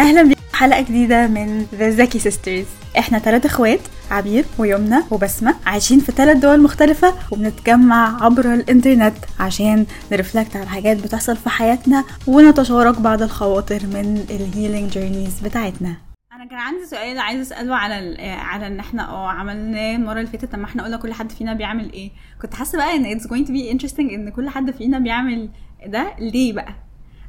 [0.00, 2.66] أهلا بيكم حلقة جديدة من The Zaki Sisters
[2.98, 3.80] إحنا ثلاث إخوات
[4.10, 10.66] عبير ويمنى وبسمة عايشين في ثلاث دول مختلفة وبنتجمع عبر الإنترنت عشان ن reflect على
[10.66, 15.96] حاجات بتحصل في حياتنا ونتشارك بعض الخواطر من ال healing journeys بتاعتنا.
[16.32, 20.54] أنا كان عندي سؤال عايزة أسأله على على إن إحنا آه عملناه المرة اللي فاتت
[20.54, 22.10] لما إحنا قلنا كل حد فينا بيعمل إيه؟
[22.42, 25.48] كنت حاسة بقى إن it's to be interesting إن كل حد فينا بيعمل
[25.86, 26.06] ده.
[26.18, 26.74] ليه بقى؟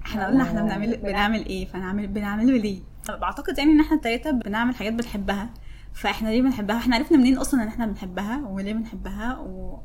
[0.05, 4.31] إحنا قلنا إحنا بنعمل بنعمل إيه؟ فنعمل بنعمله ليه؟ طب أعتقد يعني إن إحنا التلاتة
[4.31, 5.49] بنعمل حاجات بنحبها.
[5.93, 9.79] فإحنا ليه بنحبها؟ إحنا عرفنا منين أصلا إن إحنا بنحبها وليه بنحبها و...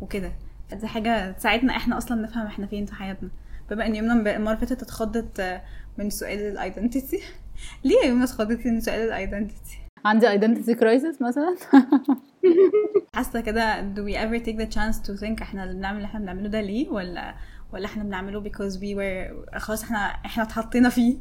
[0.00, 0.32] وكده.
[0.72, 3.30] دي حاجة تساعدنا إحنا أصلا نفهم إحنا فين في حياتنا.
[3.70, 5.62] بما إن يمنا المرة اللي فاتت اتخضت آه،
[5.98, 7.20] من سؤال ال identity
[7.84, 11.56] ليه يا يمنا اتخضتي من سؤال الايدنتيتي عندي identity crisis مثلا؟
[13.14, 16.20] حاسة كده do we ever take the chance to think إحنا اللي بنعمل اللي إحنا
[16.20, 17.34] بنعمله ده ليه؟ ولا
[17.72, 21.14] ولا إحنا بنعمله because we were خلاص إحنا إحنا اتحطينا فيه.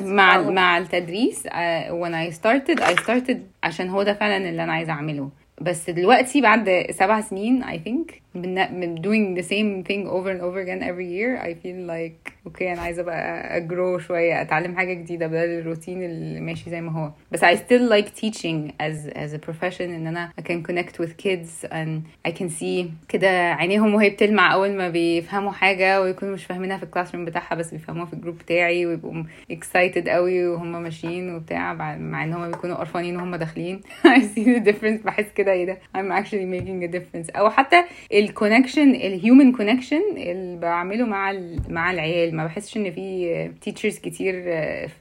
[0.00, 1.46] مع مع التدريس
[1.88, 5.30] when I started I started عشان هو ده فعلا اللي أنا عايزة أعمله.
[5.60, 10.82] بس دلوقتي بعد سبع سنين I think doing the same thing over and over again
[10.82, 15.58] every year I feel like okay أنا عايزة بقى اجرو شوية أتعلم حاجة جديدة بدل
[15.58, 17.10] الروتين اللي ماشي زي ما هو.
[17.32, 21.16] بس I still like teaching as as a profession إن أنا I can connect with
[21.26, 26.44] kids and I can see كده عينيهم وهي بتلمع أول ما بيفهموا حاجة ويكونوا مش
[26.44, 30.82] فاهمينها في ال classroom بتاعها بس بيفهموها في ال group بتاعي ويبقوا excited قوي وهم
[30.82, 33.80] ماشيين وبتاع مع إن هم بيكونوا قرفانين وهم داخلين.
[34.16, 37.36] I see the difference بحس كده إيه ده؟ I'm actually making a difference.
[37.36, 37.84] أو حتى
[38.20, 42.36] ال connection ال human connection اللي بعمله مع ال- مع العيال.
[42.36, 44.34] ما بحسش إن في teachers كتير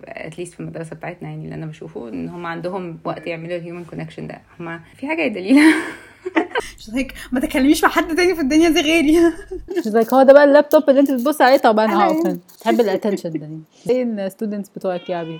[0.05, 3.62] at least في المدرسة بتاعتنا يعني اللي أنا بشوفه إن هم عندهم وقت يعملوا ال
[3.62, 4.41] human connection ده.
[4.59, 5.57] هم في حاجة يا دليل.
[6.77, 9.17] مش هيك ما تكلميش مع حد تاني في الدنيا دي غيري.
[9.77, 13.29] مش زيك هو ده بقى اللابتوب اللي أنت بتبص عليه؟ طبعا آه تحب ال attention
[13.31, 13.49] ده
[13.85, 15.39] زي ال students بتوعك يا عبير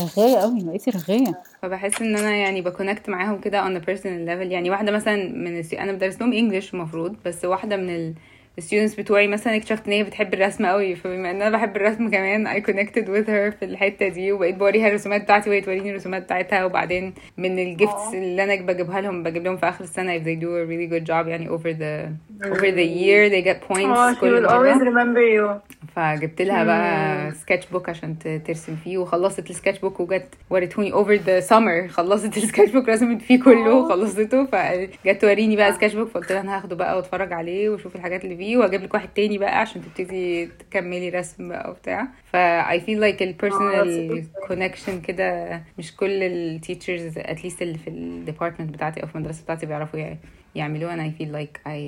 [0.00, 1.38] رغاية قوي بقيتي رغاية.
[1.62, 4.52] فبحس إن أنا يعني ب connect معاهم كده on a personal level.
[4.52, 5.74] يعني واحدة مثلا من الس...
[5.74, 8.14] أنا بدرس لهم English المفروض بس واحدة من ال
[8.60, 12.10] ال students بتوعي مثلا اكتشفت إن هي بتحب الرسم قوي فبما إن أنا بحب الرسم
[12.10, 16.22] كمان I connected with her في الحتة دي وبقيت بوريها الرسومات بتاعتي وهي توريني الرسومات
[16.22, 20.22] بتاعتها وبعدين من ال gifts اللي أنا بجيبها لهم بجيب لهم في آخر السنة if
[20.22, 22.10] they do a really good job يعني over the
[22.46, 25.70] over the year they get Oh, points she كل will always remember you.
[25.96, 28.16] فجبت لها بقى sketchbook عشان
[28.46, 33.42] ترسم فيه وخلصت ال sketchbook وجت وريتوني over the summer خلصت ال sketchbook رسمت فيه
[33.42, 38.24] كله وخلصته فجت توريني بقى sketchbook فقلت لها أنا هاخده بقى وأتفرج عليه وأشوف الحاجات
[38.24, 42.08] اللي فيه واجيب لك واحد تاني بقى عشان تبتدي تكملي رسم بقى وبتاع.
[42.24, 42.36] ف
[42.76, 47.90] I feel like ال personal connection كده مش كل ال teachers at least اللي في
[47.90, 50.16] ال department بتاعتي أو في المدرسة بتاعتي بيعرفوا يع-
[50.54, 51.80] يعملوها أنا I feel like I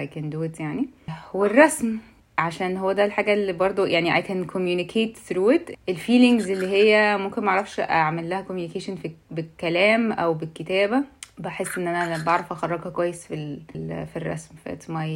[0.00, 0.88] I can do it يعني.
[1.34, 1.96] والرسم
[2.38, 5.74] عشان هو ده الحاجة اللي برضو يعني I can communicate through it.
[5.88, 11.04] الفيلينجز اللي هي ممكن معرفش أعمل لها communication في بالكلام أو بالكتابة.
[11.38, 14.54] بحس إن أنا بعرف أخرجها كويس في ال- في الرسم.
[14.64, 15.08] ف it's my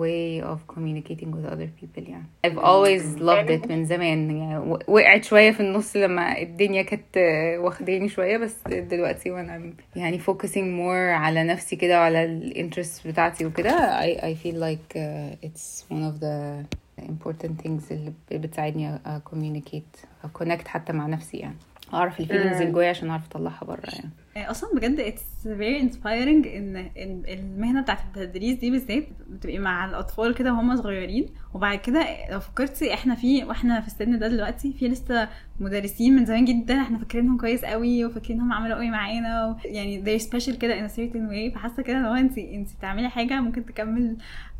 [0.00, 4.30] way of communicating with other people يعني I've always loved it من زمان.
[4.36, 4.58] يعني
[4.88, 7.16] وقعت شوية في النص لما الدنيا كانت
[7.64, 13.46] واخداني شوية بس دلوقتي وأنا يعني focusing more على نفسي كده وعلى ال interests بتاعتي
[13.46, 16.64] وكده I, I feel like uh, it's one of the
[17.02, 18.98] important things اللي بتساعدني
[19.32, 19.98] communicate
[20.42, 21.56] connect حتى مع نفسي يعني.
[21.94, 24.10] أعرف ال feelings اللي جوايا عشان أعرف أطلعها بره يعني.
[24.44, 26.90] أصلا بجد it's very inspiring ان
[27.28, 31.26] المهنة بتاعت التدريس دي بالذات بتبقي مع الاطفال كده وهم صغيرين.
[31.54, 35.28] وبعد كده لو فكرتي إحنا في وإحنا في السن ده دلوقتي في لسه
[35.60, 39.56] مدرسين من زمان جدا إحنا فاكرينهم كويس قوي وفاكرينهم عملوا قوي معانا و...
[39.64, 41.54] يعني they're special كده in a certain way.
[41.54, 44.16] فحاسة كده لو انت انت بتعملي حاجة ممكن تكمل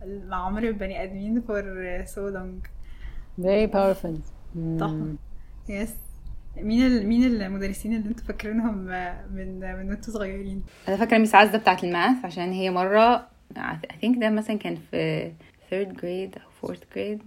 [0.06, 1.62] مع عمر البني ادمين for
[2.09, 2.69] so long.
[3.44, 4.19] Very powerful.
[4.81, 5.17] طبعا
[5.69, 5.94] يس
[6.63, 7.07] مين ال...
[7.07, 8.79] مين المدرسين اللي أنتوا فاكرينهم
[9.35, 14.19] من من وانتوا صغيرين؟ أنا فاكرة ميس عزة بتاعت الماث عشان هي مرة I think
[14.19, 15.33] ده مثلا كان في
[15.71, 17.23] third grade أو fourth grade.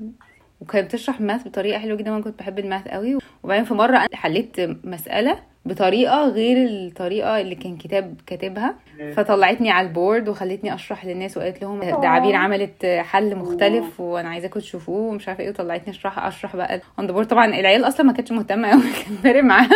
[0.62, 3.18] وكانت بتشرح ال math بطريقة حلوة جدا وأنا كنت بحب ال math قوي.
[3.44, 8.76] وبعدين في مرة أنا حليت مسألة بطريقة غير الطريقة اللي كان كتاب كاتبها.
[9.14, 14.30] فطلعتني على ال board وخلتني أشرح للناس وقالت لهم ده عبير عملت حل مختلف وأنا
[14.30, 18.06] عايزاكم تشوفوه ومش عارفة إيه وطلعتني أشرح أشرح بقى on the board طبعا العيال أصلا
[18.06, 19.70] ما كانتش مهتمة قوي كان فارق معاها.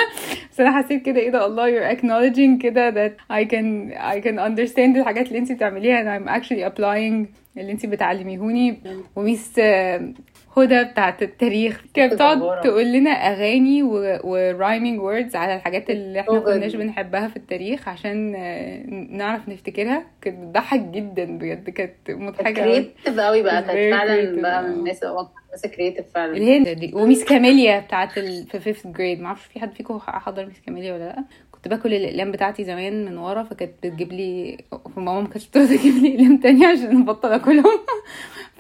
[0.52, 4.38] بس أنا حسيت كده إيه ده الله you're acknowledging كده that I can I can
[4.40, 7.28] understand الحاجات اللي انت بتعمليها and I'm actually applying
[7.58, 8.80] اللي انت بتعلميهوني.
[9.16, 10.14] و Miss آه،
[10.58, 11.82] هدى بتاعت التاريخ.
[11.94, 13.84] كانت بتقعد تقول لنا أغاني
[14.24, 19.50] و rhyming words على الحاجات اللي إحنا ما كناش بنحبها في التاريخ عشان آه، نعرف
[19.50, 20.04] نفتكرها.
[20.22, 21.70] كانت بتضحك جدا بجد.
[21.70, 23.64] كانت مضحكة قوي creative قوي بقى.
[23.64, 24.42] كانت فعلا.
[24.42, 26.38] بقى من الناس اللي هو بس creative فعلا.
[26.38, 26.92] الهند دي.
[26.96, 28.48] و Miss كاميليا بتاعت ال...
[28.48, 31.94] في fifth grade ما أعرفش في حد فيكم حضر Miss كاميليا ولا لأ؟ كنت باكل
[31.94, 34.58] الأقلام بتاعتي زمان من ورا فكانت بتجيب لي
[34.98, 37.80] ماما ما كانتش بترضى تجيب لي أقلام تانية عشان أبطل آكلهم.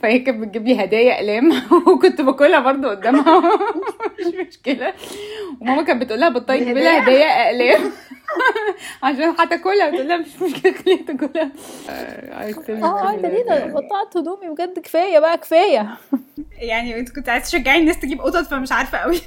[0.03, 1.51] فهي كانت بتجيب لي هدايا اقلام
[1.93, 3.39] وكنت باكلها برضو قدامها.
[4.19, 4.93] مش مشكلة.
[5.61, 7.91] وماما كانت بتقول لها بطلي تجيبي لها هدايا؟ اقلام.
[9.03, 9.89] عشان هتاكلها.
[9.89, 11.51] بتقول لها مش مشكلة خليها تاكلها.
[11.89, 13.43] آه انت ليه
[13.73, 15.97] قطعت هدومي بجد كفاية بقى كفاية.
[16.57, 19.17] يعني انت كنت عايز تشجعي الناس تجيب قطط فمش عارفة قوي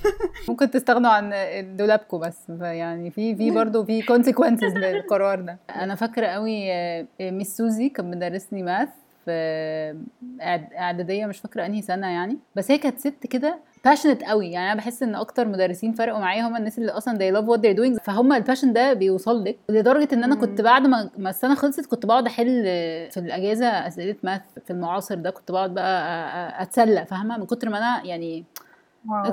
[0.48, 1.32] ممكن تستغنوا عن
[1.76, 2.38] دولابكم بس.
[2.60, 5.58] يعني في في برضه في كونسيكونسز للقرار ده.
[5.76, 6.70] أنا فاكرة قوي
[7.20, 8.88] Miss سوزي كانت مدرسني math
[9.28, 12.38] في إعدادية مش فاكرة أنهي سنة يعني.
[12.56, 14.50] بس هي كانت ست كده passionate قوي.
[14.50, 17.60] يعني أنا بحس إن أكتر مدرسين فرقوا معايا هم الناس اللي أصلا they love what
[17.60, 18.02] they're doing.
[18.04, 19.58] فهم ال passion ده بيوصل لك.
[19.68, 22.62] لدرجة إن أنا كنت بعد ما ما السنة خلصت كنت بقعد أحل
[23.10, 25.30] في الأجازة أسئلة math في المعاصر ده.
[25.30, 28.44] كنت بقعد بقى أتسلى فاهمة؟ من كتر ما أنا يعني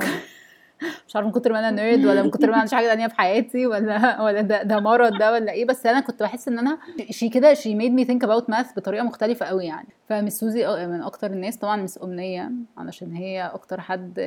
[1.15, 3.07] مش عارفة من كتر ما أنا nerd ولا من كتر ما أنا مش حاجة تانية
[3.07, 6.59] في حياتي ولا ولا ده, ده مرض ده ولا إيه بس أنا كنت بحس إن
[6.59, 6.77] أنا
[7.09, 9.87] she كده she made me think about math بطريقة مختلفة قوي يعني.
[10.09, 14.19] ف Miss سوزي من أكتر الناس طبعا Miss أمنية علشان هي أكتر حد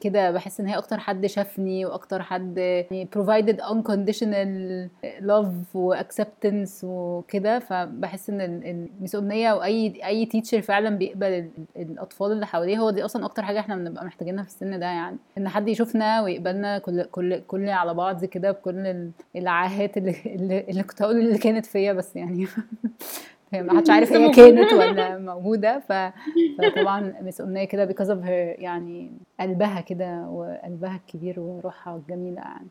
[0.00, 4.88] كده بحس إن هي أكتر حد شافني وأكتر حد يعني provided unconditional
[5.26, 7.58] love و acceptance وكده.
[7.58, 12.78] فبحس إن Miss أمنية وأي أي teacher فعلا بيقبل الأطفال اللي حواليه.
[12.78, 15.16] هو دي أصلا أكتر حاجة إحنا بنبقى محتاجينها في السن ده يعني.
[15.38, 21.02] إن حد يشوفنا ويقبلنا كل كل كل على بعض كده بكل العاهات اللي اللي كنت
[21.02, 22.46] هقول اللي كانت فيا بس يعني.
[23.52, 25.78] ما حدش عارف هي كانت ولا موجودة.
[25.78, 25.92] ف...
[26.58, 32.68] فطبعا مس امنيه كده because of her يعني قلبها كده وقلبها الكبير وروحها الجميلة يعني.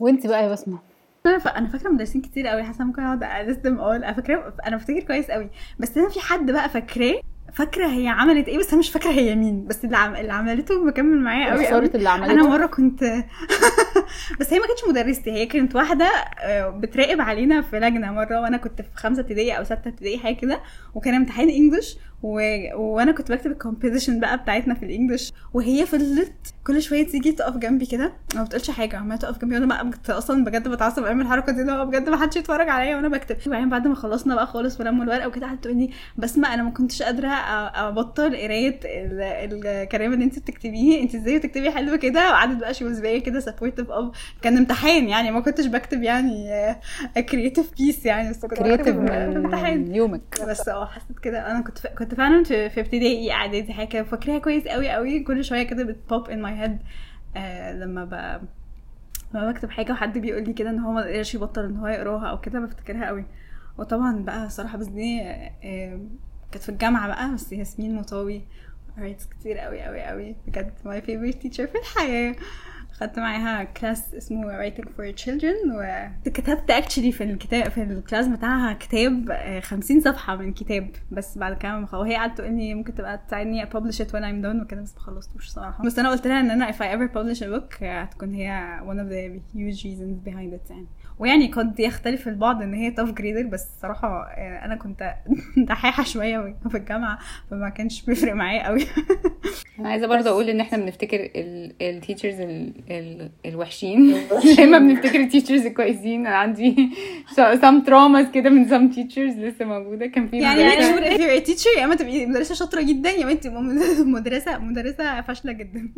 [0.00, 0.78] وانت بقى يا بسمة؟
[1.26, 3.96] أنا فاكرة مدرسين كتير قوي حاسة ممكن أقعد الستم أول.
[4.04, 7.20] أنا فاكرة أنا بفتكر كويس قوي بس أنا في حد بقى فاكراه
[7.52, 10.16] فاكرة هي عملت إيه بس أنا مش فاكرة هي مين بس اللي, عم...
[10.16, 13.04] اللي عملته مكمل معايا قوي قوي اللي عملته؟ أنا مرة كنت
[14.40, 16.10] بس هي ما كانتش مدرستي هي كانت واحدة
[16.68, 20.60] بتراقب علينا في لجنة مرة وأنا كنت في خمسة ابتدائي أو ستة ابتدائي حاجة كده
[20.94, 22.40] وكان امتحان English و...
[22.74, 26.32] وأنا كنت بكتب ال composition بقى بتاعتنا في ال English وهي فضلت
[26.66, 30.10] كل شوية تيجي تقف جنبي كده ما بتقولش حاجة عمالة تقف جنبي وأنا بقى كنت
[30.10, 33.36] أصلا بجد بتعصب اعمل الحركة دي اللي بجد ما حدش يتفرج عليا وأنا بكتب.
[33.46, 36.70] وبعدين بعد ما خلصنا بقى خالص ولموا الورقه وكده قعدت تقول لي بسمه أنا ما
[36.70, 42.74] كنتش قادرة أبطل قراية الكلام اللي انت بتكتبيه انت إزاي بتكتبي حلو كده؟ وقعدت بقى
[42.74, 46.46] she was كده supportive of كان امتحان يعني ما كنتش بكتب يعني
[47.30, 49.94] creative piece يعني بس كنت creative امتحان.
[49.94, 50.40] يومك.
[50.48, 54.90] بس آه حسيت كده أنا كنت كنت فعلا في, ابتدائي اعدادي حاجة فاكراها كويس قوي
[54.90, 55.20] قوي.
[55.24, 56.78] كل شوية كده بت pop in my head
[57.80, 58.12] لما ب
[59.34, 62.26] لما بكتب حاجة وحد بيقول لي كده إن هو ما قدرش يبطل إن هو يقراها
[62.26, 63.24] أو كده بفتكرها قوي.
[63.78, 65.18] وطبعا بقى صراحة بس دي
[66.52, 68.42] كانت في الجامعة بقى بس ياسمين مطاوي
[68.96, 70.36] قريت كتير قوي قوي قوي.
[70.46, 72.34] بجد my favorite teacher في الحياة.
[73.00, 75.56] خدت معاها class اسمه writing for children
[76.26, 79.32] وكتبت actually في الكتاب في ال class بتاعها كتاب
[79.62, 83.66] 50 صفحة من كتاب بس بعد كده ما وهي قعدت تقول لي ممكن تبقى تساعدني
[83.66, 85.84] publish it when I'm done وكده بس ما خلصتوش صراحة.
[85.84, 88.96] بس أنا قلت لها إن أنا if I ever publish a book هتكون هي one
[88.98, 90.86] of the huge reasons behind it يعني.
[91.18, 94.22] ويعني قد يختلف البعض إن هي tough grader بس الصراحه
[94.64, 95.14] أنا كنت
[95.68, 97.18] دحيحة شوية في الجامعة
[97.50, 98.80] فما كانش بيفرق معايا قوي
[99.78, 101.30] أنا عايزة برضه أقول إن إحنا بنفتكر
[101.80, 102.36] ال teachers
[103.46, 104.16] الوحشين.
[104.56, 106.26] زي ما بنفتكر ال teachers الكويسين.
[106.26, 106.90] أنا عندي
[107.34, 110.06] some traumas كده من some teachers لسه موجودة.
[110.06, 113.24] كان في يعني يعني if you're a teacher يا إما تبقي مدرسة شاطرة جدا يا
[113.24, 113.62] إما تبقي
[114.04, 115.88] مدرسة مدرسة فاشلة جدا.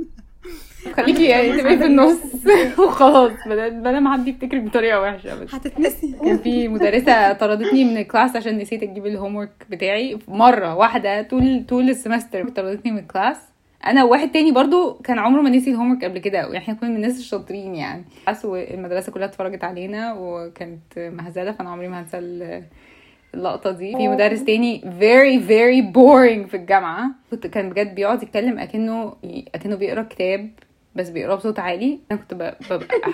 [1.03, 2.19] خليكي يعني تبقي في النص.
[2.87, 5.55] وخلاص بدل ما حد يفتكرك بطريقة وحشة بس.
[5.55, 6.15] هتتنسي.
[6.25, 10.19] كان في مدرسة طردتني من ال class عشان نسيت أجيب ال homework بتاعي.
[10.29, 13.37] مرة واحدة طول طول ال semester طردتني من ال class.
[13.87, 16.97] أنا وواحد تاني برضو كان عمره ما نسي ال homework قبل كده إحنا كنا من
[16.97, 18.05] الناس الشاطرين يعني.
[18.29, 22.19] بس المدرسة كلها اتفرجت علينا وكانت مهزلة فأنا عمري ما هنسى
[23.35, 23.97] اللقطة دي.
[23.97, 27.11] في مدرس تاني very very boring في الجامعة.
[27.31, 29.13] كنت كان بجد بيقعد يتكلم أكنه
[29.55, 30.51] أكنه بيقرأ كتاب
[30.99, 31.99] بس بيقراه بصوت عالي.
[32.11, 32.59] أنا كنت ببقى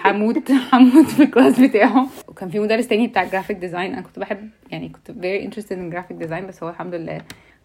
[0.05, 2.07] هموت هموت في ال class بتاعه.
[2.29, 5.95] وكان في مدرس تاني بتاع graphic design أنا كنت بحب يعني كنت very interested in
[5.95, 7.21] graphic design بس هو الحمد لله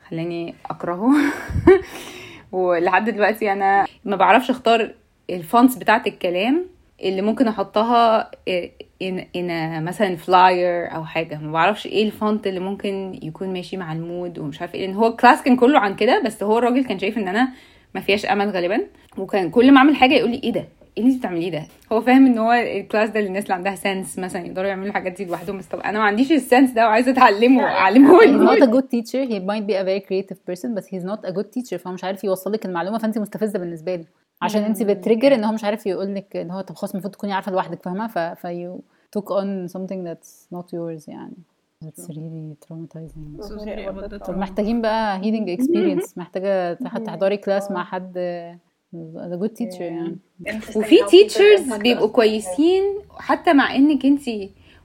[0.10, 1.12] خلاني أكرهه.
[2.52, 4.94] ولحد دلوقتي أنا ما بعرفش أختار
[5.30, 6.66] ال fonts بتاعت الكلام
[7.04, 8.32] اللي ممكن أحطها
[9.04, 11.38] in a مثلا flyer أو حاجة.
[11.38, 14.86] ما بعرفش إيه ال font اللي ممكن يكون ماشي مع ال mood ومش عارفة إيه.
[14.88, 17.50] لأن هو ال class كان كله عن كده بس هو الراجل كان شايف إن أنا
[17.96, 18.80] ما فيهاش أمل غالبا.
[19.18, 20.60] وكان كل ما أعمل حاجة يقول لي إيه ده؟
[20.98, 23.76] إيه اللي أنت بتعمليه ده؟ هو فاهم إن هو ال class ده للناس اللي عندها
[23.76, 26.88] sense مثلا يقدروا يعملوا الحاجات دي لوحدهم بس طب أنا ما عنديش ال sense ده
[26.88, 29.30] وعايزة أتعلمه أعلمه he's not a good teacher.
[29.32, 31.78] He might be a very creative person but he's not a good teacher.
[31.78, 34.06] فهو مش عارف يوصل لك المعلومة فأنت مستفزة بالنسبة له.
[34.42, 37.14] عشان أنت ب trigger إن هو مش عارف يقول لك إن هو طب خلاص المفروض
[37.14, 38.80] تكوني عارفة لوحدك فاهمة؟ ف ف you
[39.18, 41.38] took on something that's not yours يعني.
[41.86, 43.40] That's really traumatizing.
[44.28, 46.18] طب محتاجين بقى healing experience.
[46.18, 48.14] محتاجة تح- تحضري class مع حد
[49.18, 50.18] a good teacher يعني.
[50.76, 52.84] وفي teachers بيبقوا كويسين
[53.18, 54.22] حتى مع إنك أنت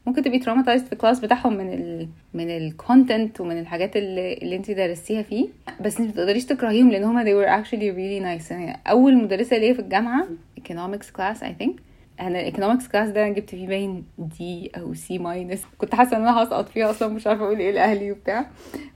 [0.07, 4.35] ممكن تبقي traumatized في ال class بتاعهم من ال من ال content ومن الحاجات اللي,
[4.35, 5.49] اللي أنت درستيها فيه.
[5.81, 8.51] بس أنت ما بتقدريش تكرهيهم لأن هما they were actually really nice.
[8.53, 10.27] يعني أول مدرسة ليا في الجامعة
[10.61, 11.73] economics class I think.
[12.21, 16.23] أنا ال economics class ده جبت فيه باين D أو C minus كنت حاسة إن
[16.23, 18.47] أنا هسقط فيها أصلا مش عارفة أقول إيه لأهلي وبتاع.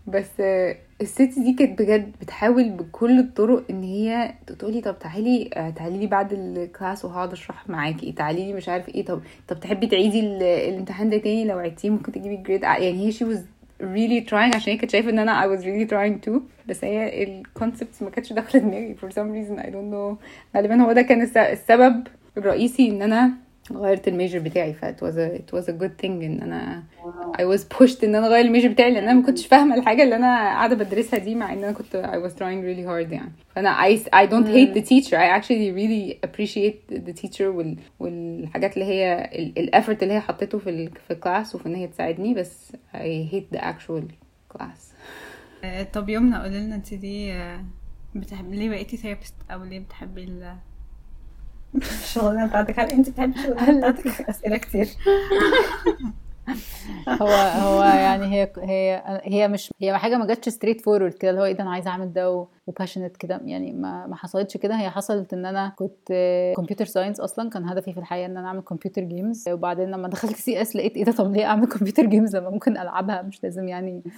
[0.06, 5.70] بس آه، الست دي كانت بجد بتحاول بكل الطرق إن هي تقولي طب تعالي آه،
[5.70, 8.12] تعالي لي بعد الكلاس وهقعد أشرح معاكي.
[8.12, 9.04] تعالي لي مش عارف إيه.
[9.04, 13.12] طب طب تحبي تعيدي ال- الامتحان ده تاني؟ لو عدتيه ممكن تجيبي grade يعني هي
[13.12, 13.38] she was
[13.82, 17.22] really trying عشان هي كانت شايفة إن أنا I was really trying to بس هي
[17.24, 18.94] ال concepts ما كانتش داخلة دماغي.
[18.96, 20.24] For some reason I don't know.
[20.56, 22.06] غالبا هو ده كان الس- السبب.
[22.38, 23.30] الرئيسي إن أنا
[23.72, 26.82] غيرت ال major بتاعي ف it was a, it was a good thing إن أنا
[27.38, 30.02] I was pushed إن أنا أغير ال major بتاعي لأن أنا ما كنتش فاهمة الحاجة
[30.02, 33.32] اللي أنا قاعدة بدرسها دي مع إن أنا كنت I was trying really hard يعني.
[33.48, 38.74] فأنا I, I don't hate the teacher I actually really appreciate the teacher وال, والحاجات
[38.74, 41.74] اللي هي ال- ال effort اللي هي حطيته في ال, في ال class وفي إن
[41.74, 44.02] هي تساعدني بس I hate the actual
[44.56, 44.80] class.
[45.64, 47.64] آه، طب يمنى قولي لنا انت دي آه،
[48.14, 50.54] بتحبي ليه بقيتي therapist أو ليه بتحبي ال
[51.74, 54.88] الشغلانه بتاعتك هل انت بتحبي الشغلانه بتاعتك أسئلة كتير.
[57.08, 57.28] هو
[57.62, 61.52] هو يعني هي هي هي مش هي حاجة ما جاتش straightforward كده اللي هو إيه
[61.52, 64.74] ده أنا عايزة أعمل ده و passionate كده يعني ما ما حصلتش كده.
[64.80, 66.12] هي حصلت إن أنا كنت
[66.56, 67.50] computer science أصلا.
[67.50, 71.04] كان هدفي في الحياة إن أنا أعمل computer games وبعدين لما دخلت CS لقيت إيه
[71.04, 74.02] ده؟ طب ليه أعمل computer games لما ممكن ألعبها؟ مش لازم يعني.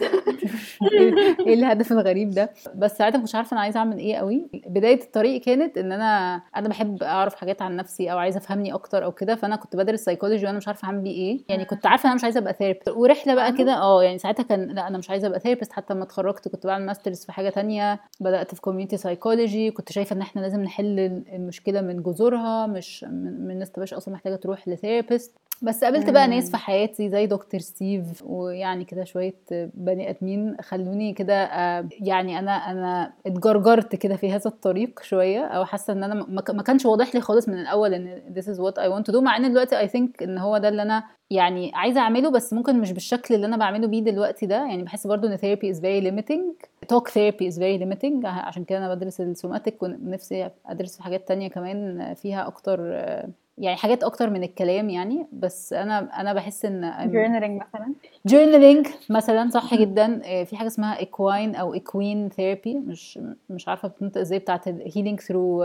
[1.46, 5.02] إيه الهدف الغريب ده؟ بس ساعتها ما كنتش عارفة أنا عايزة أعمل إيه قوي بداية
[5.02, 9.12] الطريق كانت إن أنا أنا بحب أعرف حاجات عن نفسي أو عايزة أفهمني أكتر أو
[9.12, 9.34] كده.
[9.34, 11.40] فأنا كنت بدرس سايكولوجي وأنا مش عارفة أعمل بيه إيه.
[11.48, 14.66] يعني كنت عارفة أنا مش عايزة أبقى therapist ورحلة بقى كده آه يعني ساعتها كان
[14.66, 18.00] لأ أنا مش عايزة أبقى therapist حتى لما اتخرجت كنت بعمل masters في حاجة تانية.
[18.20, 20.98] بدات في community psychology كنت شايفة إن إحنا لازم نحل
[21.32, 26.28] المشكلة من جذورها مش من الناس تبقاش أصلا محتاجة تروح ل therapist بس قابلت بقى
[26.28, 29.34] ناس في حياتي زي دكتور ستيف ويعني كده شوية
[29.74, 35.64] بني آدمين خلوني كده آه، يعني أنا أنا اتجرجرت كده في هذا الطريق شوية أو
[35.64, 38.88] حاسة إن أنا ما كانش واضح لي خالص من الأول إن this is what I
[38.88, 42.00] want to do مع إن دلوقتي I think إن هو ده اللي أنا يعني عايزة
[42.00, 45.36] أعمله بس ممكن مش بالشكل اللي أنا بعمله بيه دلوقتي ده يعني بحس برضو إن
[45.38, 50.50] therapy is very limiting talk therapy is very limiting عشان كده أنا بدرس السوماتيك ونفسي
[50.66, 55.72] أدرس في حاجات تانية كمان فيها أكتر آه، يعني حاجات أكتر من الكلام يعني بس
[55.72, 57.94] أنا أنا بحس إن جورنالينج مثلا؟
[58.26, 60.20] journaling مثلا صح جدا.
[60.24, 63.18] آه، في حاجة اسمها equine أو equine therapy مش
[63.50, 65.64] مش عارفة بتنطق إزاي بتاعت healing through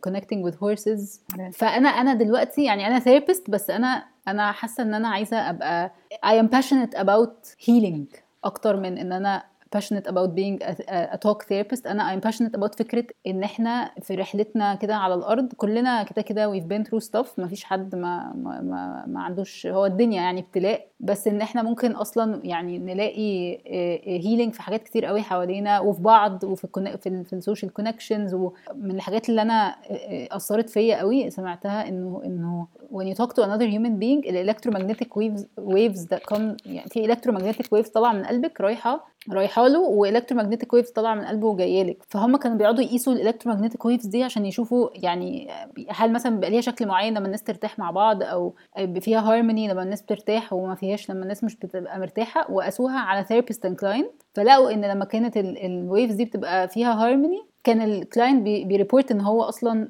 [0.00, 1.22] connecting with horses
[1.52, 5.92] فأنا أنا دلوقتي يعني أنا therapist بس أنا أنا حاسة إن أنا عايزة أبقى
[6.26, 9.42] I am passionate about healing أكتر من إن أنا
[9.76, 10.74] passionate about being a,
[11.14, 11.86] a talk therapist.
[11.86, 16.52] أنا I'm passionate about فكرة إن إحنا في رحلتنا كده على الأرض كلنا كده كده
[16.52, 17.28] we've been through stuff.
[17.38, 20.86] ما فيش حد ما ما ما, عندوش هو الدنيا يعني ابتلاء.
[21.00, 23.58] بس إن إحنا ممكن أصلا يعني نلاقي
[24.04, 26.68] healing في حاجات كتير قوي حوالينا وفي بعض وفي
[27.02, 31.88] في, في ال social connections ومن الحاجات اللي أنا آه، آه، أثرت فيا قوي سمعتها
[31.88, 36.56] إنه إنه when you talk to another human being ال electromagnetic waves waves that come
[36.66, 41.24] يعني في electromagnetic waves طالعه من قلبك رايحة رايحة له و electromagnetic waves طالعة من
[41.24, 42.02] قلبه وجاية لك.
[42.08, 45.48] فهم كانوا بيقعدوا يقيسوا ال electromagnetic waves دي عشان يشوفوا يعني
[45.90, 48.54] هل مثلا بيبقى ليها شكل معين لما الناس ترتاح مع بعض أو
[49.00, 53.66] فيها هارموني لما الناس بترتاح وما فيهاش لما الناس مش بتبقى مرتاحة وقاسوها على therapist
[53.66, 58.42] and client فلقوا إن لما كانت ال waves دي بتبقى فيها هارموني كان ال client
[58.42, 59.88] بي report إن هو أصلا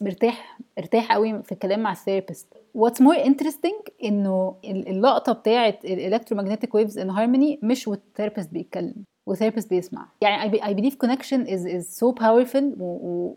[0.00, 2.46] مرتاح ارتاح قوي في الكلام مع ال therapist.
[2.74, 3.72] What's more interesting
[4.04, 8.94] إنه ال- اللقطة بتاعه ال electromagnetic waves in harmony مش وال therapist بيتكلم
[9.26, 10.06] وال therapist بيسمع.
[10.20, 13.36] يعني I believe connection is is so powerful و, و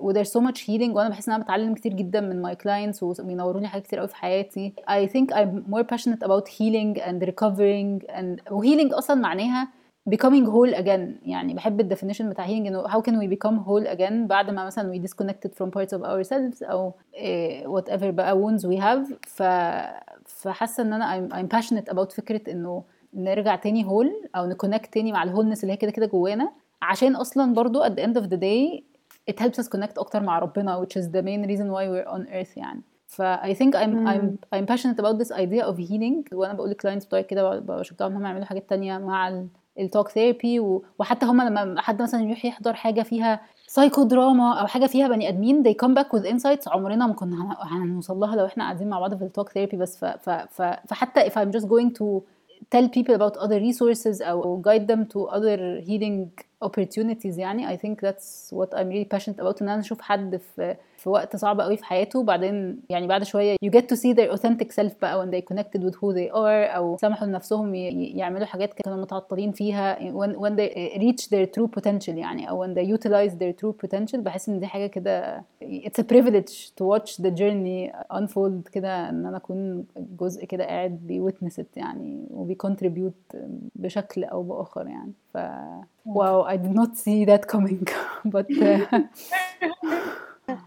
[0.00, 3.60] و there's so much healing وأنا بحس إن أنا بتعلم كتير جدا من clients وبينوروا
[3.60, 4.72] لي حاجات كتير قوي في حياتي.
[4.88, 9.68] I think I'm more passionate about healing and recovering and و healing أصلا معناها
[10.10, 13.96] becoming whole again يعني بحب ال definition بتاع healing انه how can we become whole
[13.96, 18.60] again بعد ما مثلا we disconnected from parts of ourselves أو eh, whatever بقى wounds
[18.62, 19.42] we have ف
[20.26, 22.82] فحاسه ان أنا I'm, I'm passionate about فكره انه
[23.14, 26.52] نرجع تاني whole أو ن connect تاني مع ال wholeness اللي هي كده كده جوانا
[26.82, 28.82] عشان أصلا برضو at the end of the day
[29.30, 32.32] it helps us connect أكتر مع ربنا which is the main reason why we're on
[32.32, 34.08] earth يعني ف I think I'm مم.
[34.08, 38.10] I'm I'm passionate about this idea of healing وأنا بقول لل clients بتوعي كده بشجعهم
[38.10, 39.46] انهم يعملوا حاجات تانية مع ال
[39.80, 40.60] talk therapy
[40.98, 45.28] وحتى هم لما حد مثلا يروح يحضر حاجة فيها سايكو دراما أو حاجة فيها بني
[45.28, 46.68] آدمين they come back with insights.
[46.68, 49.96] عمرنا ما كنا هن- هنوصل لها لو إحنا قاعدين مع بعض في التوك ثيرابي بس.
[49.96, 52.20] ف, ف, ف, فحتى if I'm just going to
[52.76, 58.00] tell people about other resources أو guide them to other healing opportunities يعني I think
[58.08, 59.62] that's what I'm really passionate about.
[59.62, 63.56] إن أنا أشوف حد في في وقت صعب قوي في حياته وبعدين يعني بعد شوية
[63.64, 66.76] you get to see their authentic self بقى when they connected with who they are
[66.76, 72.08] أو سمحوا لنفسهم يعملوا حاجات كانوا متعطلين فيها when, when they reach their true potential
[72.08, 76.04] يعني أو when they utilize their true potential بحس ان دي حاجة كده it's a
[76.04, 81.60] privilege to watch the journey unfold كده ان أنا اكون جزء كده قاعد بي witness
[81.76, 83.36] يعني وبي contribute
[83.74, 85.38] بشكل أو باخر يعني ف
[86.08, 87.84] wow I did not see that coming
[88.34, 89.00] but uh,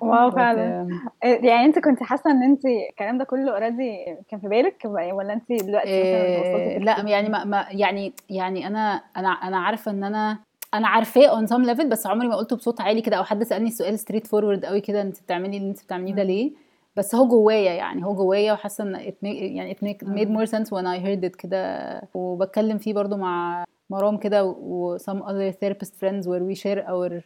[0.01, 0.87] wow فعلا.
[1.23, 5.51] يعني انت كنت حاسة ان انت الكلام ده كله already كان في بالك؟ ولا انت
[5.51, 10.39] دلوقتي مثلا إيه لا يعني ما, ما يعني يعني أنا أنا أنا عارفة ان أنا
[10.73, 13.67] أنا عارفاه on some level بس عمري ما قلته بصوت عالي كده أو حد سألني
[13.67, 16.51] السؤال straightforward قوي كده انت بتعملي اللي انت بتعمليه ده ليه؟
[16.95, 20.49] بس هو جوايا يعني هو جوايا وحاسة ان it make, يعني it make, made more
[20.51, 22.01] sense when I heard it كده.
[22.13, 27.21] وبتكلم فيه برضو مع مرام كده و some other therapist friends where we share our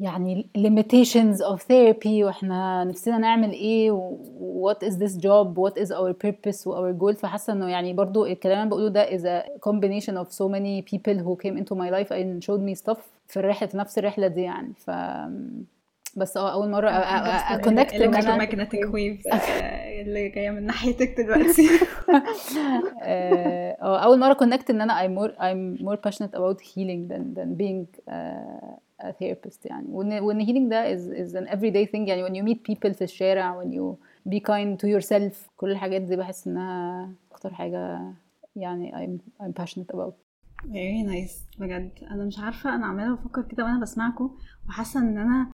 [0.00, 5.88] يعني limitations of therapy وإحنا نفسنا نعمل إيه و what is this job what is
[5.88, 9.48] our purpose و our goal فحاسه انه يعني برضو الكلام اللي بقوله ده is a
[9.68, 13.36] combination of so many people who came into my life and showed me stuff في
[13.36, 14.90] الرحله في نفس الرحله دي يعني ف
[16.16, 19.34] بس آه اول مره ا connect ان أنا magnetic waves
[20.02, 21.68] اللي جاية من ناحيتك دلوقتي
[23.02, 27.34] آه، آه، اول مره connect ان أنا I'm more I'm more passionate about healing than
[27.38, 28.76] than being uh,
[29.10, 29.86] therapist يعني.
[29.88, 32.08] وان وإن healing ده is is an everyday thing.
[32.08, 33.96] يعني when you meet people في الشارع when you
[34.32, 38.00] be kind to yourself كل الحاجات دي بحس إنها أكتر حاجة
[38.56, 40.12] يعني I'm I'm passionate about.
[40.64, 41.58] Very nice.
[41.60, 41.90] بجد.
[42.10, 44.30] أنا مش عارفة أنا عمالة بفكر كده وأنا بسمعكم
[44.68, 45.46] وحاسة إن أنا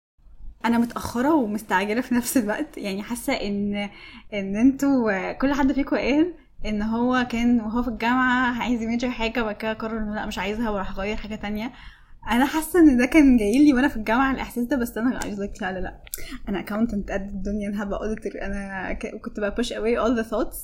[0.64, 2.78] أنا متأخرة ومستعجلة في نفس الوقت.
[2.78, 3.88] يعني حاسة إن
[4.35, 6.35] إن أنتوا كل حد فيكم قال
[6.67, 10.26] إن هو كان وهو في الجامعة عايز ي major حاجة وبعد كده قرر إنه لأ
[10.26, 11.73] مش عايزها وراح غير حاجة تانية.
[12.30, 15.41] أنا حاسه ان ده كان جاي لي وأنا في الجامعة الاحساس ده بس أنا عايز
[15.43, 15.95] لك لا لا لا
[16.49, 20.28] أنا accountant قد الدنيا أنا هبقى auditor أنا ك- كنت ب push away all the
[20.30, 20.56] thoughts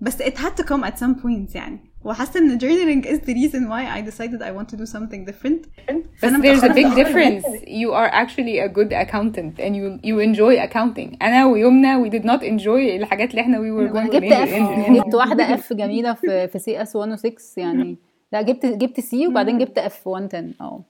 [0.00, 3.60] بس it had to come at some point يعني وحاسه ان journaling is the reason
[3.68, 7.46] why I decided I want to do something different But فأنا there's a big difference.
[7.66, 11.16] You are actually a good accountant and you you enjoy accounting.
[11.22, 14.32] أنا ويومنا we did not enjoy الحاجات اللي إحنا we were أنا going to جبت
[14.32, 14.92] major in.
[15.04, 17.96] جبت واحدة اف جميله في في سي اس 106 يعني
[18.32, 20.84] لا جبت جبت سي وبعدين جبت اف 110 آه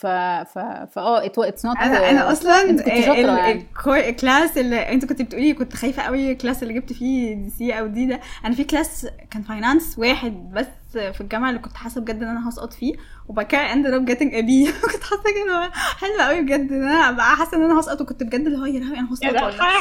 [0.00, 0.58] ف ف
[0.94, 3.66] فا آه اتس نوت أنا أنا أصلا أنت كنت شاطرة يعني.
[4.08, 7.86] الكلاس اللي أنت كنت بتقولي كنت خايفة قوي الكلاس اللي جبت فيه دي سي أو
[7.86, 8.20] دي ده.
[8.44, 12.48] أنا في كلاس كان فاينانس واحد بس في الجامعة اللي كنت حاسة بجد إن أنا
[12.48, 12.94] هسقط فيه
[13.28, 14.72] وبعد كده ended up getting a B.
[14.92, 18.46] كنت حاسة كده حلوة قوي بجد إن أنا أبقى حاسة إن أنا هسقط وكنت بجد
[18.46, 19.32] اللي هو يا لهوي أنا هسقط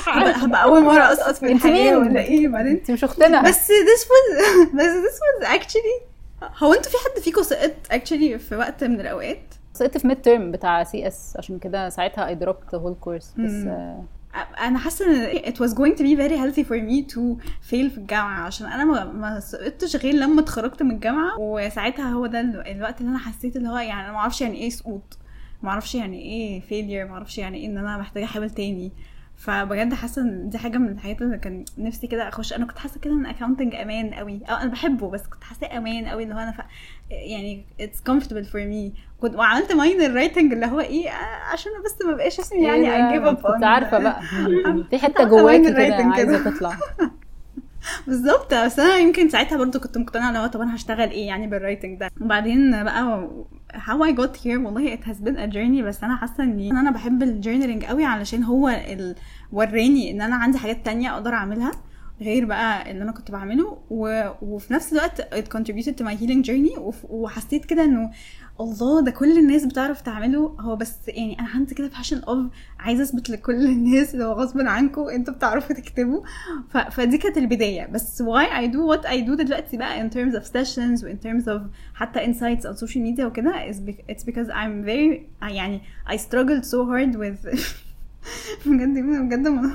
[0.07, 3.41] ولا هبقى, أول مرة أسقط في أنت الحياة مين؟ ولا إيه؟ بعدين أنت مش أختنا.
[3.41, 4.39] بس this was
[4.77, 6.09] بس this was actually
[6.63, 9.39] هو أنتوا في حد فيكم سقط actually في وقت من الأوقات؟
[9.79, 13.51] سقطت في midterm بتاع CS عشان كده ساعتها I dropped whole course بس
[14.61, 17.19] أنا حاسة إن it was going to be very healthy for me to
[17.69, 22.39] fail في الجامعة عشان أنا ما, سقطتش غير لما اتخرجت من الجامعة وساعتها هو ده
[22.41, 25.17] ال- الوقت اللي أنا حسيت اللي هو يعني أنا ما أعرفش يعني إيه سقوط
[25.63, 28.91] ما أعرفش يعني إيه failure ما أعرفش يعني إيه إن أنا محتاجة أحاول تاني.
[29.39, 32.53] فبجد حاسة إن دي حاجة من الحاجات اللي كان نفسي كده أخش.
[32.53, 36.05] أنا كنت حاسة كده إن accounting أمان قوي آه أنا بحبه بس كنت حاساه أمان
[36.05, 36.59] قوي اللي هو أنا ف...
[37.11, 38.99] يعني it's comfortable for me.
[39.21, 43.22] كنت وعملت minor writing اللي هو إيه آه، عشان بس ما بقاش اسمي يعني give
[43.22, 44.21] up ده؟ كنت عارفة بقى.
[44.89, 45.95] في حتة جواكي كده.
[45.95, 46.77] عايزة تطلع.
[48.07, 48.53] بالظبط.
[48.53, 51.59] بس أنا يمكن ساعتها برضو كنت مقتنعة اللي هو طب أنا هشتغل إيه يعني بال
[51.59, 52.09] writing ده.
[52.21, 53.29] وبعدين بقى
[53.73, 56.91] how I got here والله it has been a journey بس أنا حاسة إني أنا
[56.91, 59.15] بحب ال journaling قوي علشان هو ال...
[59.51, 61.71] وراني إن أنا عندي حاجات تانية أقدر أعملها
[62.21, 64.29] غير بقى اللي أنا كنت بعمله و...
[64.41, 67.05] وفي نفس الوقت it contributed to my healing journey وف...
[67.09, 68.11] وحسيت كده إنه
[68.61, 70.55] الله ده كل الناس بتعرف تعمله.
[70.59, 72.37] هو بس يعني أنا عندي كده passion of
[72.79, 76.21] عايزة أثبت لكل الناس هو غصب عنكم أنتوا بتعرفوا تكتبوا.
[76.69, 76.77] ف...
[76.77, 77.85] فدي كانت البداية.
[77.87, 81.17] بس why I do what I do دلوقتي بقى in terms of sessions و in
[81.25, 81.61] terms of
[81.93, 83.71] حتى insights on social media وكده
[84.11, 87.47] it's because I'm very يعني I struggled so hard with
[88.65, 89.71] بجد بجد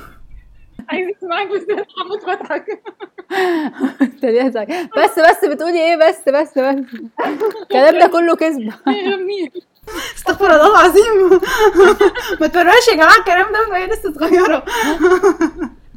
[0.92, 1.62] ما عايز اسمعك بس
[2.04, 2.66] هموت واضحك؟
[4.98, 6.84] بس بس بتقولي إيه؟ بس بس بس.
[7.62, 8.72] الكلام ده كله كذب.
[10.16, 11.40] استغفر الله العظيم.
[12.40, 14.64] ما توريهاش يا جماعة الكلام ده وهي لسه صغيرة.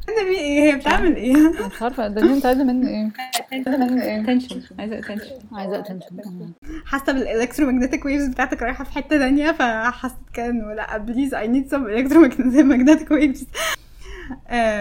[0.08, 2.88] إيه هي بتعمل إيه؟ مش عارفه ده انت عايزه مني.
[2.88, 3.10] إيه؟
[3.52, 4.02] عايزه مني.
[4.04, 6.52] إيه؟ attention عايزة attention عايزة attention
[6.86, 11.48] حاسة بال electromagnetic waves بتاعتك رايحة في حتة تانية فحسيت كده انه لأ بليز اي
[11.48, 13.46] نيد سم الكترومagnetic ويفز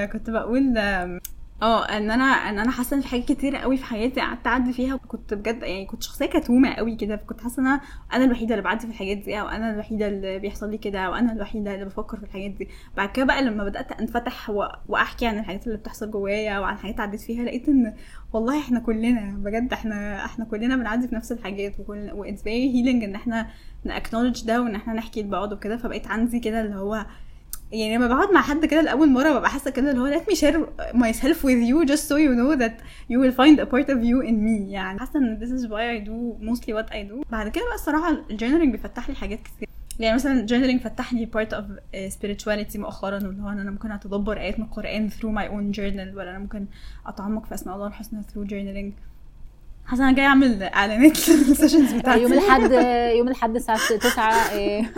[0.05, 0.77] كنت بقول
[1.61, 4.73] آه إن أنا إن أنا حاسة إن في حاجات كتيرة قوي في حياتي قعدت أعدي
[4.73, 7.81] فيها وكنت بجد يعني كنت شخصية كتومة قوي كده فكنت حاسة إن أنا
[8.13, 11.15] أنا الوحيدة اللي بعدي في الحاجات دي أو أنا الوحيدة اللي بيحصل لي كده أو
[11.15, 14.49] أنا الوحيدة اللي بفكر في الحاجات دي بعد كده بقى لما بدأت أنفتح.
[14.87, 17.93] وأحكي عن الحاجات اللي بتحصل جوايا وعن حاجات عديت فيها لقيت إن
[18.33, 22.73] والله إحنا كلنا بجد إحنا إحنا كلنا بنعدي في نفس الحاجات وكل و it's very
[22.73, 23.47] healing إن إحنا
[23.83, 27.05] ن acknowledge ده وإن إحنا نحكي لبعض وكده فبقيت عندي كده اللي هو
[27.71, 30.35] يعني لما بقعد مع حد كده لأول مرة ببقى حاسة كده اللي هو let me
[30.37, 30.57] share
[30.95, 32.73] myself with you just so you know that
[33.11, 34.71] you will find a part of you in me.
[34.71, 37.31] يعني حاسة إن this is why I do mostly what I do.
[37.31, 39.67] بعد كده بقى الصراحة ال journaling بيفتح لي حاجات كتير.
[39.99, 43.71] يعني مثلا ال journaling فتح لي part of uh, spirituality مؤخرا واللي هو إن أنا
[43.71, 46.65] ممكن أتدبر آيات من القرآن through my own journal ولا أنا ممكن
[47.07, 48.91] أتعمق في أسماء الله الحسنى through journaling.
[49.87, 52.21] حاسه أنا جاية أعمل إعلانات لل sessions بتاعتي.
[52.21, 52.71] يوم الأحد
[53.17, 54.91] يوم الأحد الساعة 9 إيه.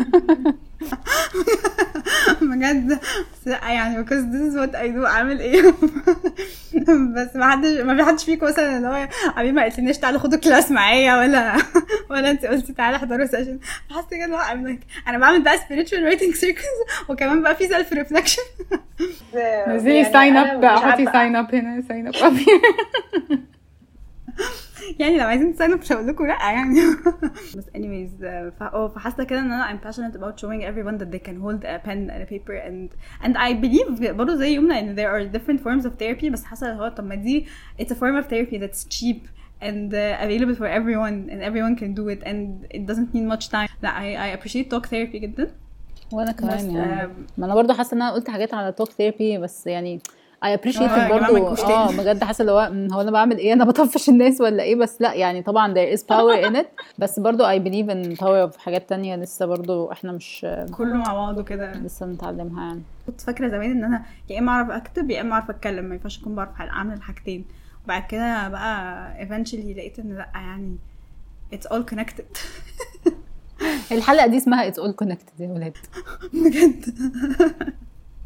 [2.41, 2.99] بجد؟
[3.45, 5.61] يعني because this is what I do أعمل إيه؟
[7.15, 10.39] بس ما حدش ما في حدش فيكم مثلا اللي هو حبيبي ما قلتلناش تعالوا خدوا
[10.39, 11.53] class معايا ولا
[12.09, 15.57] ولا انت قلتي تعالى احضروا session حاسه كده اللي هو I'm like أنا بعمل بقى
[15.57, 18.75] spiritual writing circles وكمان بقى في self reflection.
[19.69, 22.37] نزلي sign up حطي sign up هنا sign up
[24.98, 26.80] يعني لو عايزين تساينوا مش هقول لكم لا يعني
[27.56, 31.08] بس anyways آه، ف- اه فحاسه كده ان انا I'm passionate about showing everyone that
[31.16, 32.88] they can hold a pen and a paper and
[33.26, 36.70] and I believe برضه زي يومنا ان there are different forms of therapy بس حاسه
[36.72, 37.46] اللي هو طب ما دي
[37.82, 39.18] it's a form of therapy that's cheap
[39.62, 43.48] and uh, available for everyone and everyone can do it and it doesn't need much
[43.50, 45.50] time لا I, I appreciate talk therapy جدا
[46.12, 48.90] وانا بس كمان يعني آم، ما انا برضو حاسه ان انا قلت حاجات على توك
[48.90, 50.00] ثيرابي بس يعني
[50.43, 51.37] ما برضو.
[51.55, 51.91] تجوش آه.
[51.97, 55.01] بجد حاسة اللي هو "مم، هو أنا بعمل إيه؟ أنا بطفش الناس ولا إيه؟ بس
[55.01, 56.65] لأ يعني طبعا there is power in it.
[56.99, 61.13] بس برضو I believe in power of حاجات تانية لسه برضو إحنا مش كله مع
[61.13, 61.71] بعضه كده.
[61.71, 62.81] لسه بنتعلمها يعني.
[63.07, 65.85] كنت فاكرة زمان إن أنا يا إما أعرف أكتب يا إما أعرف أتكلم.
[65.85, 67.45] ما ينفعش أكون بعرف أعمل الحاجتين
[67.85, 70.77] وبعد كده بقى eventually لقيت إن لأ يعني
[71.55, 72.37] it's all connected.
[73.91, 75.77] الحلقة دي اسمها it's all connected يا ولاد.
[76.33, 76.95] بجد.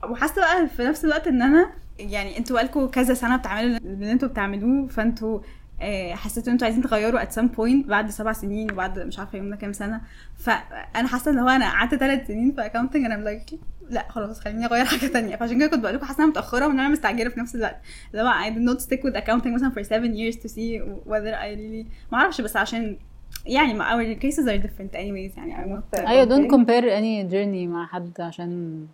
[0.10, 4.28] وحاسة بقى في نفس الوقت إن أنا يعني أنتوا بقالكوا كذا سنة بتعملوا اللي أنتوا
[4.30, 5.40] بتعملوه فانتوا
[5.82, 9.38] آه، حسيتوا إن أنتوا عايزين تغيروا at some point بعد سبع سنين وبعد مش عارفة
[9.38, 10.02] يومنا كام سنة.
[10.38, 13.56] فأنا حاسة إن هو أنا قعدت ثلاث سنين في accounting أنا like
[13.90, 15.36] لا خلاص خليني أغير حاجة تانية.
[15.36, 17.82] فعشان كده كنت بقول لكم حاسه متأخرة وإن أنا مستعجلة في نفس الوقت.
[18.12, 21.36] اللي هو I did not stick with accounting مثلا for seven years to see whether
[21.36, 22.98] I really ما أعرفش بس عشان
[23.46, 25.56] يعني our cases are different anyways يعني.
[25.56, 28.86] I'm not أيوه don't compare any journey مع حد عشان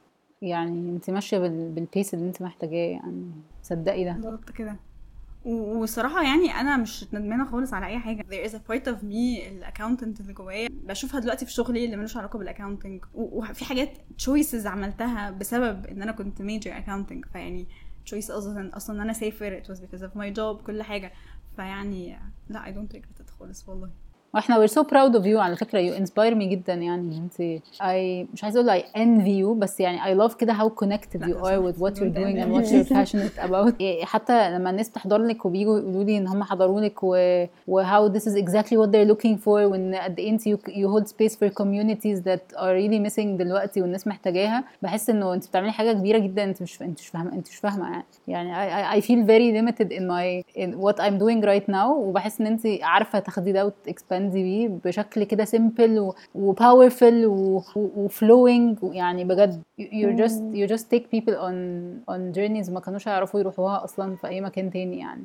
[0.41, 1.71] يعني انت ماشية بال...
[1.71, 3.31] بال pace اللي انت محتاجاه يعني.
[3.63, 4.11] صدقي ده.
[4.11, 4.75] بالظبط كده.
[5.45, 8.23] وصراحة يعني أنا مش ندمانة خالص على أي حاجة.
[8.23, 11.97] There is a part of me ال accountant اللي جوايا بشوفها دلوقتي في شغلي اللي
[11.97, 17.31] ملوش علاقة بال accounting وفي حاجات choices عملتها بسبب إن أنا كنت major accounting.
[17.31, 17.67] فيعني
[18.09, 21.11] choice أصلا أصلا إن أنا أسافر it was because of my job كل حاجة.
[21.55, 23.89] فيعني لا I don't regret it خالص والله.
[24.33, 25.79] وإحنا we're so proud of you على فكرة.
[25.79, 27.17] you inspire me جدا يعني.
[27.17, 31.27] انت I مش عايزة أقول I envy you بس يعني I love كده how connected
[31.27, 35.17] you are with what you doing and what you passionate about حتى لما الناس تحضر
[35.17, 38.89] لك وبييجوا يقولوا لي إن هم حضروا لك و و how this is exactly what
[38.89, 42.99] they looking for وإن قد إيه انت you hold space for communities that are really
[42.99, 44.63] missing دلوقتي والناس محتاجاها.
[44.81, 46.43] بحس إنه أنت بتعملي حاجة كبيرة جدا.
[46.43, 48.03] أنت مش أنت مش فاهمة أنت مش فاهمة.
[48.27, 52.61] يعني I feel very limited in my what I'm doing right now وبحس إن أنت
[52.81, 57.25] عارفة تاخدي ده وت expand وت expand ي بيه بشكل كده simple و powerful
[57.75, 61.55] وفلوينج يعني بجد you- you're just you just take people on
[62.13, 65.23] on journeys ما كانوش يعرفوا يروحوها أصلا في أي مكان تاني يعني.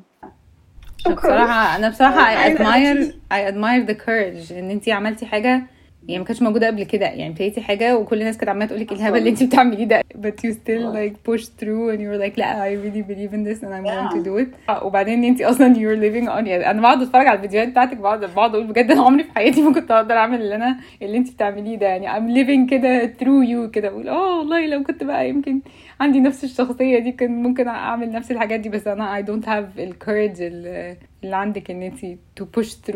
[1.17, 5.63] بصراحة أنا بصراحة I أيوة، admire I admire the courage إن أنتي عملتي حاجة
[6.07, 7.05] يعني ما كانتش موجودة قبل كده.
[7.05, 10.01] يعني ابتديتي حاجة وكل الناس كانت عمالة تقولك إيه الهبل اللي أنتي بتعمليه ده.
[10.15, 13.63] But you still like push through and you're like لا I really believe in this
[13.63, 14.69] and I'm going to do it.
[14.69, 17.97] آه، وبعدين إن أنتي أصلا you're living on يعني أنا بقعد أتفرج على الفيديوهات بتاعتك
[17.97, 21.17] بقعد بقعد أقول بجد أنا عمري في حياتي ما كنت أقدر أعمل اللي أنا اللي
[21.17, 21.87] أنتي بتعمليه ده.
[21.87, 23.89] يعني I'm living كده through you كده.
[23.89, 25.61] بقول آه والله لو كنت بقى يمكن
[25.99, 28.69] عندي نفس الشخصية دي كان ممكن أعمل نفس الحاجات دي.
[28.69, 30.41] بس أنا I don't have ال courage
[31.25, 31.99] اللي عندك إن انت
[32.39, 32.95] to push through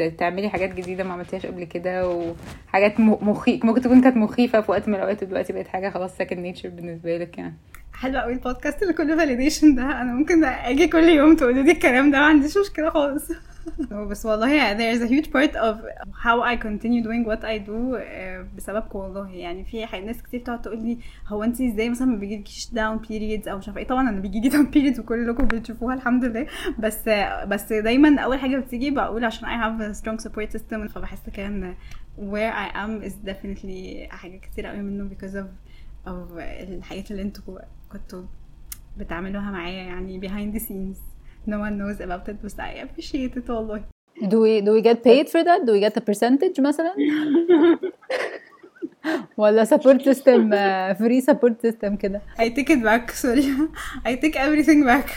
[0.00, 4.70] وتعملي حاجات جديدة ما عملتيهاش قبل كده وحاجات م- مخي ممكن تكون كانت مخيفة في
[4.70, 7.54] وقت من الأوقات دلوقتي بقت حاجة خلاص second nature بالنسبة لك يعني.
[7.96, 9.82] حلو قوي البودكاست اللي كله validation ده.
[9.82, 13.32] أنا ممكن أجي كل يوم تقولوا لي الكلام ده ما عنديش مشكلة خالص.
[14.10, 15.76] بس والله there is a huge part of
[16.24, 19.30] how I continue doing what I do آه، بسببكم والله.
[19.30, 23.48] يعني في ناس كتير تقعد تقول لي هو انت إزاي مثلا ما بيجيلكيش down periods
[23.48, 26.46] أو مش عارفة إيه؟ طبعا أنا بيجي لي down periods وكلكم بتشوفوها الحمد لله.
[26.78, 27.08] بس
[27.48, 31.74] بس دايما أول حاجة بتيجي بقول عشان I have a strong support system فبحس كان
[32.18, 35.46] where I am is definitely حاجات كتير قوي منه because of
[36.06, 37.58] of الحاجات اللي أنتوا
[37.96, 38.22] كنتوا
[38.96, 40.98] بتعملوها معايا يعني behind the scenes
[41.48, 43.82] no one knows about it بس I appreciate it والله
[44.22, 45.60] Do we do we get paid for that?
[45.66, 46.94] Do we get a percentage مثلا؟
[49.36, 53.46] ولا support system uh, free support system كده I take it back sorry
[54.06, 55.10] I take everything back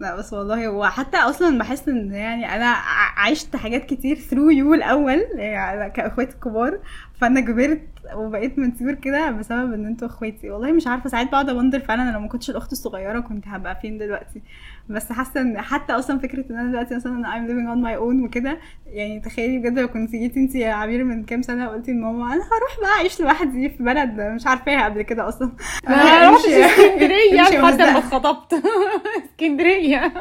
[0.00, 2.74] لا بس والله وحتى أصلا بحس ان يعني أنا
[3.16, 6.78] عشت حاجات كتير through you الأول يعني كاخواتي الكبار
[7.20, 7.82] فانا كبرت
[8.14, 10.50] وبقيت منسيور كده بسبب إن أنتوا إخواتي.
[10.50, 13.78] والله مش عارفة ساعات بقعد اوندر فعلا أنا لو ما كنتش الأخت الصغيرة كنت هبقى
[13.82, 14.42] فين دلوقتي.
[14.88, 18.24] بس حاسة إن حتى أصلا فكرة إن أنا دلوقتي مثلا I'm living on my own
[18.24, 22.24] وكده يعني تخيلي بجد لو كنت جيتي انت يا عبير من كام سنة وقلتي لماما
[22.26, 25.50] أنا هروح بقى أعيش لوحدي في بلد مش عارفاها قبل كده أصلا.
[25.88, 27.98] أنا رحت امشي- إسكندرية لحد ما.
[27.98, 28.62] اتخطبت
[29.24, 30.12] إسكندرية.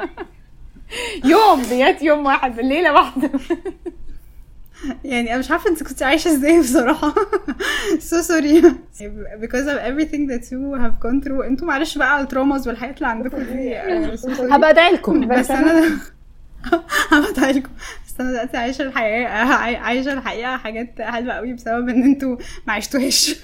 [1.26, 3.30] يوم بجد يوم واحد بالليلة واحدة.
[5.04, 7.14] يعني أنا مش عارفة أنت كنت عايشة إزاي بصراحة.
[8.10, 8.62] So sorry.
[9.44, 11.46] Because of everything that you have gone through.
[11.46, 13.76] أنتوا معلش بقى على التروماز والحاجات اللي عندكم دي.
[14.54, 15.28] هبقى أدعي لكم.
[15.40, 16.00] بس أنا
[17.12, 17.70] هبقى لكم.
[18.08, 22.74] بس أنا دلوقتي عايشة الحياة عاي- عايشة الحقيقة حاجات حلوة قوي بسبب إن أنتوا ما
[22.74, 23.36] عشتوهاش.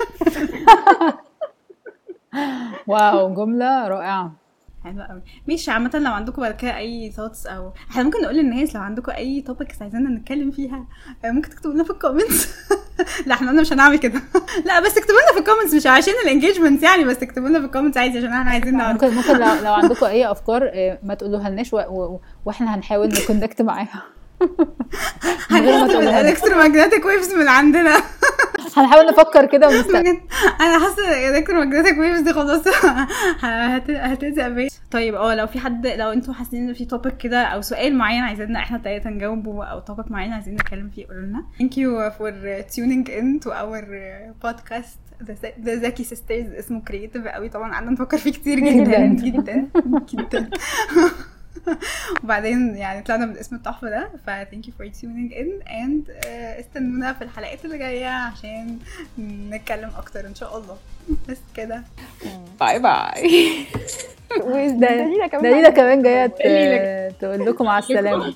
[2.88, 4.32] Wow جملة رائعة.
[4.84, 5.22] حلوة قوي.
[5.48, 9.12] ماشي عامة لو عندكم بعد كده أي thoughts أو إحنا ممكن نقول للناس لو عندكم
[9.12, 10.86] أي topics عايزيننا نتكلم فيها
[11.26, 12.50] آه، ممكن تكتبوا لنا في ال comments
[13.28, 14.22] لا إحنا قلنا مش هنعمل كده.
[14.66, 17.60] لا بس اكتبوا لنا في ال comments مش عشان ال engagement يعني بس اكتبوا لنا
[17.60, 19.04] في ال comments عادي عشان إحنا عايزين نعرف.
[19.04, 21.74] ممكن ممكن لو, لو عندكم أي أفكار آه، ما تقولوها لناش
[22.46, 24.04] وإحنا هنحاول ن connect معاها.
[25.52, 26.32] من غير ما هنكتب تقولوها لنا.
[26.32, 27.98] ال electromagnetic waves من عندنا.
[28.78, 29.90] هنحاول نفكر كده ونست...
[29.92, 30.20] بجد.
[30.62, 32.62] أنا حاسة ال electromagnetic waves دي خلاص
[33.42, 37.42] هت- هتلزق بيا طيب آه لو في حد لو أنتوا حاسين إن في topic كده
[37.44, 41.44] أو سؤال معين عايزيننا إحنا التلاته نجاوبه أو topic معين عايزين نتكلم فيه قولوا لنا.
[41.62, 42.32] Thank you for
[42.76, 43.82] tuning in to our
[44.46, 44.98] podcast.
[45.28, 46.58] The Z- The Zaki Sisters.
[46.60, 47.50] اسمه creative قوي.
[47.50, 49.70] طبعا قعدنا نفكر فيه كتير جدا جدا
[50.14, 50.50] جدا.
[52.24, 57.14] وبعدين يعني طلعنا بالاسم التحفة ده ف thank you for tuning in and آه، استنونا
[57.14, 58.80] في الحلقات اللي جاية عشان
[59.50, 60.78] نتكلم أكتر إن شاء الله.
[61.30, 61.84] بس كده.
[62.60, 63.38] Bye bye
[64.72, 65.42] دليلة كمان
[66.02, 67.10] دليلة.
[67.10, 68.34] تقول لكم على السلامة.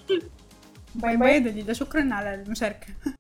[0.96, 1.74] Bye bye دليلة.
[1.74, 2.88] شكرا على المشاركة.